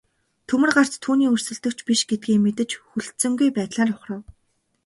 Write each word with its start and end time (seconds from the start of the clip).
Төмөр 0.51 0.71
гарт 0.77 0.93
түүний 1.03 1.29
өрсөлдөгч 1.33 1.79
биш 1.87 2.01
гэдгээ 2.09 2.37
мэдэж 2.45 2.69
хүлцэнгүй 2.89 3.49
байдалтай 3.57 3.89
ухрав. 3.95 4.21